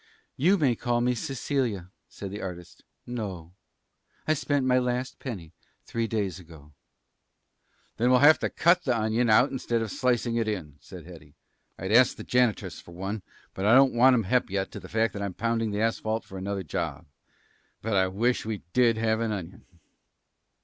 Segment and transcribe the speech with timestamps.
[0.35, 2.83] "You may call me Cecilia," said the artist.
[3.05, 3.53] "No;
[4.27, 5.53] I spent my last penny
[5.85, 6.73] three days ago."
[7.97, 11.35] "Then we'll have to cut the onion out instead of slicing it in," said Hetty.
[11.77, 13.21] "I'd ask the janitress for one,
[13.53, 15.81] but I don't want 'em hep just yet to the fact that I'm pounding the
[15.81, 17.05] asphalt for another job.
[17.83, 19.65] But I wish we did have an onion."